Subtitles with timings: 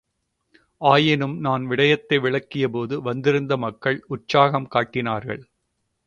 [0.81, 5.43] ஆயினும் நான் விஷயத்தை விளக்கியபோது வந்திருந்த மக்கள் உற்சாகம் காட்டினார்கள்.